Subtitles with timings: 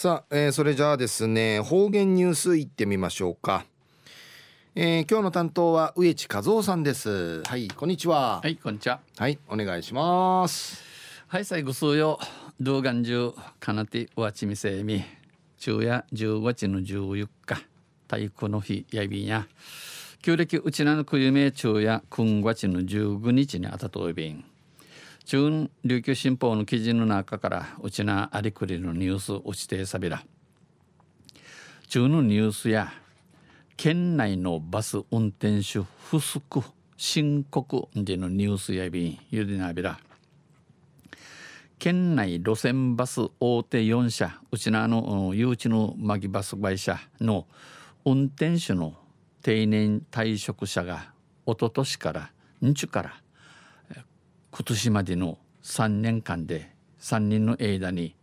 [0.00, 3.66] さあ、えー、それじゃあですね方言ニュースいってみましょうか、
[4.74, 7.42] えー、今日の担当は植地和夫さんです。
[7.42, 8.40] はいこんにちは。
[8.42, 9.00] はいこんにちは。
[9.18, 10.82] はいお願いします。
[11.28, 12.18] はい最後数よ。
[12.62, 15.04] 動画中かなてわちみせみ。
[15.58, 17.62] 昼夜10月の14日。
[18.08, 19.48] 体育の日やびんや。
[20.22, 24.49] 旧暦うちなのくゆめ昼夜9月の15日にあたといびん
[25.24, 30.24] 中琉球新報の記事の中からうちなありくりのニュース落ちてさびら。
[31.88, 32.92] 中のニュースや
[33.76, 35.80] 県内のバス運転手
[36.10, 36.62] 不足
[36.96, 39.98] 申告でのニュースやびんゆでなびら。
[41.78, 47.46] 県内路線バス大手4社うちなの誘致のマギバス会社の
[48.04, 48.94] 運転手の
[49.42, 51.12] 定年退職者が
[51.46, 52.30] 一昨年から
[52.60, 53.14] 日から
[54.52, 58.16] 今年までの3年間で3人の間に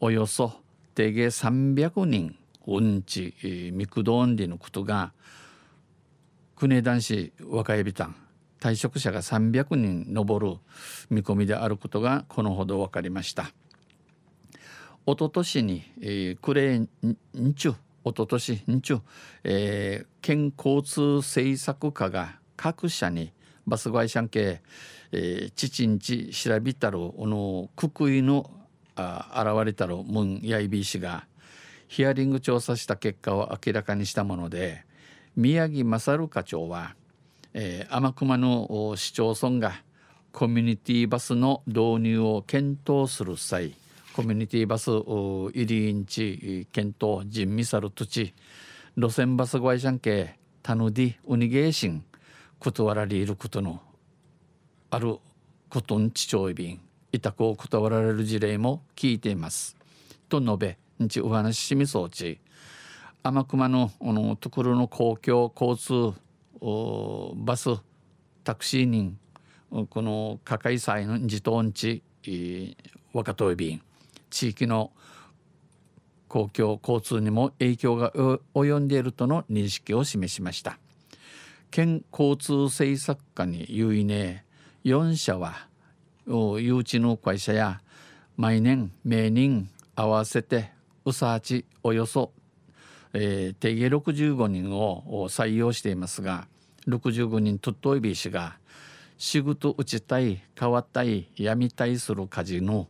[0.00, 0.52] およそ
[0.94, 3.34] 定芸300人うんち
[3.72, 5.12] ミクドンリのことが
[6.56, 8.16] 国男子若いびたん
[8.60, 10.58] 退職者が300人上る
[11.08, 13.50] 見込みであることがこのほど分かりました。
[15.06, 17.74] おととしに、えー、クレーン日
[18.04, 19.00] おととし日、
[19.44, 23.32] えー、県交通政策課が各社に
[23.70, 24.60] バス会社系
[25.12, 28.50] えー、父んち調べたるおのくくいの
[28.94, 31.24] あ現れたるムンヤイビー氏が
[31.88, 34.84] ヒアリング調査した結果を明らかにしたもので
[35.36, 36.94] 宮城勝課長は、
[37.54, 39.82] えー、天熊の市町村が
[40.32, 43.74] コミュニティバスの導入を検討する際
[44.12, 48.32] コミュニティバス入りんち検討人ミサル土地
[48.96, 52.04] 路線バス会社系タヌディウニゲーシン
[52.60, 53.80] 断られることの
[54.90, 55.16] ある
[55.70, 56.80] ことんちちょいびん
[57.10, 59.76] 委託を断られる事例も聞いています。
[60.28, 62.38] と述べ日お話ししみそうち
[63.22, 65.78] 天熊ののところの公共交
[66.12, 66.20] 通
[67.34, 67.70] バス
[68.44, 69.18] タクシー人
[69.70, 72.02] このかかい祭の自動んち
[73.14, 73.80] 若とい便
[74.28, 74.92] 地域の
[76.28, 78.12] 公共交通にも影響が
[78.54, 80.78] 及んでいるとの認識を示しました。
[81.70, 84.44] 県交通政策課に有意ね
[84.84, 85.68] 4社は
[86.26, 87.80] 誘致の会社や
[88.36, 90.72] 毎年名人合わせて
[91.04, 92.32] うさーちおよそ、
[93.12, 96.48] えー、定義65人を採用していますが
[96.88, 98.56] 65人とっといびしが
[99.16, 102.88] 仕事打ちたい変わったいやみたいする家事の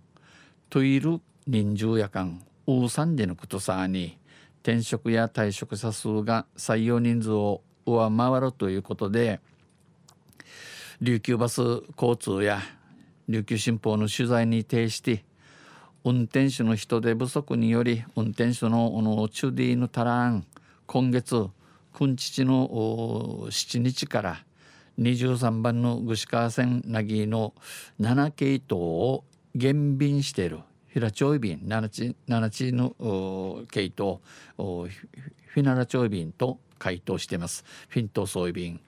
[0.71, 4.17] といる人数やかんうさんでのことさに
[4.63, 7.63] 転職や退職者数が採用人数を
[7.93, 9.41] 上回るということで
[11.01, 11.61] 琉球バス
[11.97, 12.61] 交通や
[13.29, 15.25] 琉球新報の取材に呈して
[16.05, 20.47] 運転手の人手不足により運転手のチュディのタラン
[20.87, 21.49] 今月
[21.93, 22.69] 君父の
[23.51, 24.45] 7日から
[24.99, 27.55] 23番の串川線なぎの
[28.01, 29.25] 7系統を
[29.55, 30.61] 減便している
[30.93, 34.21] 平町便 ,7 地の系統
[35.47, 37.65] フィナラ町便と回答しています。
[37.89, 38.81] フィントソイ便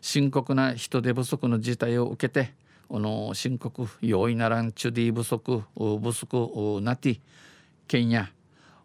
[0.00, 2.54] 深刻な人手不足の事態を受けて
[2.88, 7.18] この深刻容易ならんチュディ不足不足なて
[7.88, 8.30] 県や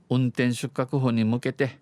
[0.10, 1.78] 運転手確保に向けて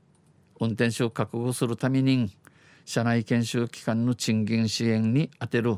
[0.60, 2.36] 運転手を確保するために
[2.84, 5.78] 社内研修機関の賃金支援に充てる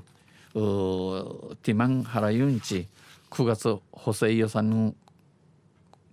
[0.53, 2.87] ティマンハラユンチ
[3.29, 4.95] 9月補正予算を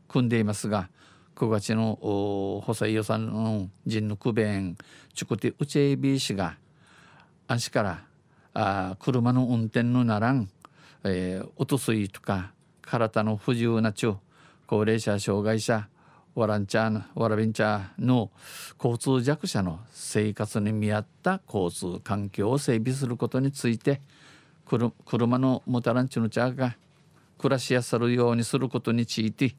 [0.08, 0.90] 組んでいますが
[1.38, 1.94] 9月の
[2.66, 4.76] 補正予算の人の区弁
[5.14, 6.56] チュクティウチェイビー氏が
[7.46, 8.02] 足から
[8.54, 10.50] あ車の運転のならん、
[11.04, 12.50] えー、おとすいとか
[12.82, 14.16] 体の不自由な中
[14.66, 15.88] 高齢者障害者
[16.34, 18.32] ワランチャワラビンチャーの
[18.76, 24.00] 交通弱者の生活に見合った交通環境を整備することについて
[25.06, 26.76] 車のモタランチのチャーが
[27.38, 29.54] 暮らしやさるようにすることについて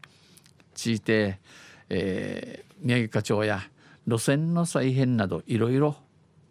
[0.79, 1.39] ついて、
[1.89, 3.61] えー、宮城課長や
[4.07, 5.95] 路線の再編などいろいろ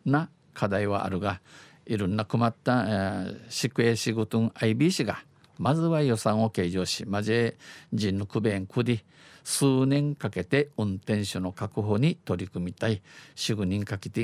[0.04, 1.40] な課題はあるが
[1.86, 5.22] いろんな困った、宿営仕事の IBC が
[5.58, 7.54] まずは予算を計上しまじ
[7.92, 9.04] 人の区弁区で
[9.42, 13.02] 数年かけて運転手の確保に取り組みたい。
[13.36, 14.22] 4、5人かけて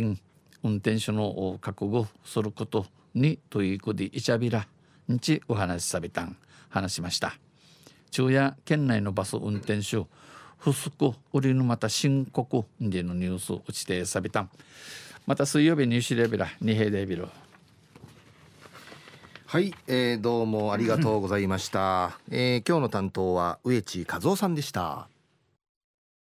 [0.63, 4.67] 運転手の確保することに取り組みいちゃびら
[5.11, 6.37] んちお話しさびたん。
[6.69, 7.39] 話しました。
[8.11, 10.07] 昼夜県内のバス運転手
[10.65, 14.51] 不足売りのまた深刻でのニュース打ちてさびたん
[15.27, 17.29] また水曜日ニュースレベル二平デビル
[19.45, 25.07] はい、えー、どうもありがとうございました、えー、今日の担当は植地和夫さんでした